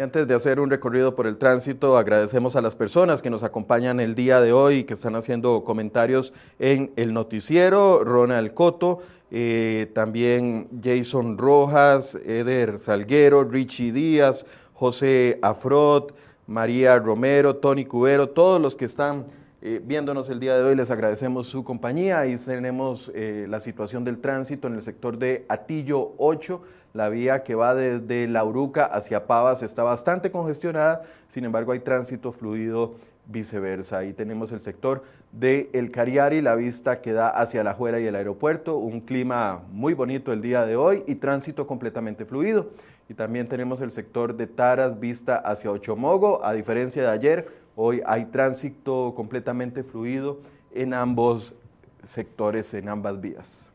Y 0.00 0.02
antes 0.02 0.26
de 0.26 0.34
hacer 0.34 0.60
un 0.60 0.70
recorrido 0.70 1.14
por 1.14 1.26
el 1.26 1.36
tránsito, 1.36 1.98
agradecemos 1.98 2.56
a 2.56 2.62
las 2.62 2.74
personas 2.74 3.20
que 3.20 3.28
nos 3.28 3.42
acompañan 3.42 4.00
el 4.00 4.14
día 4.14 4.40
de 4.40 4.50
hoy, 4.50 4.84
que 4.84 4.94
están 4.94 5.14
haciendo 5.14 5.62
comentarios 5.62 6.32
en 6.58 6.90
el 6.96 7.12
noticiero, 7.12 8.02
Ronald 8.02 8.54
Coto, 8.54 9.00
eh, 9.30 9.90
también 9.94 10.68
Jason 10.82 11.36
Rojas, 11.36 12.14
Eder 12.24 12.78
Salguero, 12.78 13.44
Richie 13.44 13.92
Díaz, 13.92 14.46
José 14.72 15.38
Afrot, 15.42 16.14
María 16.46 16.98
Romero, 16.98 17.56
Tony 17.56 17.84
Cubero, 17.84 18.30
todos 18.30 18.58
los 18.58 18.76
que 18.76 18.86
están 18.86 19.26
eh, 19.62 19.78
viéndonos 19.84 20.30
el 20.30 20.40
día 20.40 20.54
de 20.54 20.62
hoy, 20.62 20.74
les 20.74 20.90
agradecemos 20.90 21.46
su 21.46 21.64
compañía. 21.64 22.20
Ahí 22.20 22.34
tenemos 22.36 23.12
eh, 23.14 23.46
la 23.46 23.60
situación 23.60 24.04
del 24.04 24.18
tránsito 24.18 24.68
en 24.68 24.74
el 24.74 24.80
sector 24.80 25.18
de 25.18 25.44
Atillo 25.50 26.14
8. 26.16 26.62
La 26.94 27.10
vía 27.10 27.42
que 27.42 27.54
va 27.54 27.74
desde 27.74 28.26
La 28.26 28.42
Uruca 28.42 28.86
hacia 28.86 29.26
Pavas 29.26 29.62
está 29.62 29.82
bastante 29.82 30.30
congestionada, 30.30 31.02
sin 31.28 31.44
embargo 31.44 31.72
hay 31.72 31.80
tránsito 31.80 32.32
fluido 32.32 32.94
viceversa. 33.26 33.98
Ahí 33.98 34.14
tenemos 34.14 34.50
el 34.52 34.62
sector 34.62 35.04
de 35.30 35.68
El 35.74 35.90
Cariari, 35.90 36.40
la 36.40 36.54
vista 36.54 37.02
que 37.02 37.12
da 37.12 37.28
hacia 37.28 37.62
La 37.62 37.74
Juela 37.74 38.00
y 38.00 38.06
el 38.06 38.16
aeropuerto, 38.16 38.78
un 38.78 39.02
clima 39.02 39.60
muy 39.70 39.92
bonito 39.92 40.32
el 40.32 40.40
día 40.40 40.64
de 40.64 40.76
hoy 40.76 41.04
y 41.06 41.16
tránsito 41.16 41.66
completamente 41.66 42.24
fluido. 42.24 42.70
Y 43.10 43.14
también 43.14 43.48
tenemos 43.48 43.80
el 43.80 43.90
sector 43.90 44.36
de 44.36 44.46
Taras, 44.46 44.98
vista 44.98 45.36
hacia 45.36 45.70
Ochomogo, 45.70 46.44
a 46.44 46.52
diferencia 46.52 47.02
de 47.02 47.08
ayer, 47.08 47.48
Hoy 47.82 48.02
hay 48.04 48.26
tránsito 48.26 49.14
completamente 49.16 49.82
fluido 49.82 50.42
en 50.70 50.92
ambos 50.92 51.54
sectores, 52.02 52.74
en 52.74 52.90
ambas 52.90 53.18
vías. 53.22 53.70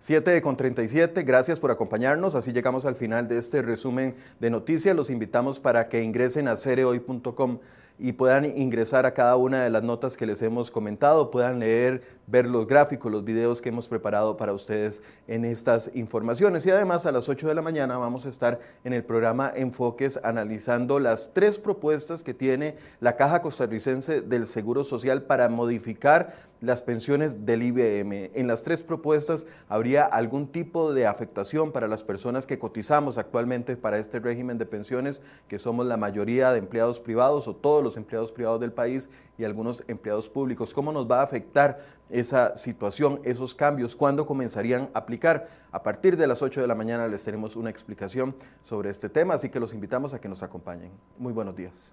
7 0.00 0.40
con 0.40 0.56
37, 0.56 1.22
gracias 1.22 1.60
por 1.60 1.70
acompañarnos. 1.70 2.34
Así 2.34 2.52
llegamos 2.52 2.86
al 2.86 2.94
final 2.94 3.28
de 3.28 3.36
este 3.36 3.60
resumen 3.60 4.14
de 4.40 4.48
noticias. 4.48 4.96
Los 4.96 5.10
invitamos 5.10 5.60
para 5.60 5.88
que 5.88 6.02
ingresen 6.02 6.48
a 6.48 6.56
cereoy.com 6.56 7.58
y 7.98 8.12
puedan 8.12 8.44
ingresar 8.58 9.06
a 9.06 9.14
cada 9.14 9.36
una 9.36 9.62
de 9.62 9.70
las 9.70 9.82
notas 9.82 10.16
que 10.16 10.26
les 10.26 10.42
hemos 10.42 10.70
comentado, 10.70 11.30
puedan 11.30 11.60
leer, 11.60 12.02
ver 12.26 12.46
los 12.46 12.66
gráficos, 12.66 13.12
los 13.12 13.24
videos 13.24 13.62
que 13.62 13.68
hemos 13.68 13.88
preparado 13.88 14.36
para 14.36 14.52
ustedes 14.52 15.02
en 15.28 15.44
estas 15.44 15.90
informaciones. 15.94 16.66
Y 16.66 16.70
además 16.70 17.06
a 17.06 17.12
las 17.12 17.28
8 17.28 17.48
de 17.48 17.54
la 17.54 17.62
mañana 17.62 17.96
vamos 17.96 18.26
a 18.26 18.30
estar 18.30 18.58
en 18.82 18.92
el 18.92 19.04
programa 19.04 19.52
Enfoques 19.54 20.18
analizando 20.24 20.98
las 20.98 21.32
tres 21.32 21.58
propuestas 21.58 22.24
que 22.24 22.34
tiene 22.34 22.74
la 23.00 23.16
Caja 23.16 23.42
Costarricense 23.42 24.22
del 24.22 24.46
Seguro 24.46 24.82
Social 24.82 25.22
para 25.22 25.48
modificar 25.48 26.34
las 26.60 26.82
pensiones 26.82 27.44
del 27.44 27.62
IBM. 27.62 28.30
En 28.34 28.46
las 28.46 28.62
tres 28.62 28.82
propuestas 28.82 29.46
habría 29.68 30.04
algún 30.04 30.48
tipo 30.48 30.94
de 30.94 31.06
afectación 31.06 31.72
para 31.72 31.88
las 31.88 32.04
personas 32.04 32.46
que 32.46 32.58
cotizamos 32.58 33.18
actualmente 33.18 33.76
para 33.76 33.98
este 33.98 34.18
régimen 34.18 34.58
de 34.58 34.66
pensiones, 34.66 35.20
que 35.46 35.58
somos 35.58 35.86
la 35.86 35.96
mayoría 35.96 36.52
de 36.52 36.58
empleados 36.58 37.00
privados 37.00 37.48
o 37.48 37.54
todos 37.54 37.83
los 37.84 37.96
empleados 37.96 38.32
privados 38.32 38.60
del 38.60 38.72
país 38.72 39.10
y 39.38 39.44
algunos 39.44 39.84
empleados 39.86 40.28
públicos. 40.28 40.74
¿Cómo 40.74 40.90
nos 40.90 41.08
va 41.08 41.20
a 41.20 41.24
afectar 41.24 41.78
esa 42.10 42.56
situación, 42.56 43.20
esos 43.22 43.54
cambios? 43.54 43.94
¿Cuándo 43.94 44.26
comenzarían 44.26 44.90
a 44.94 44.98
aplicar? 44.98 45.46
A 45.70 45.82
partir 45.82 46.16
de 46.16 46.26
las 46.26 46.42
8 46.42 46.60
de 46.60 46.66
la 46.66 46.74
mañana 46.74 47.06
les 47.06 47.22
tenemos 47.22 47.54
una 47.54 47.70
explicación 47.70 48.34
sobre 48.62 48.90
este 48.90 49.08
tema, 49.08 49.34
así 49.34 49.50
que 49.50 49.60
los 49.60 49.72
invitamos 49.74 50.14
a 50.14 50.20
que 50.20 50.28
nos 50.28 50.42
acompañen. 50.42 50.90
Muy 51.18 51.32
buenos 51.32 51.54
días. 51.54 51.92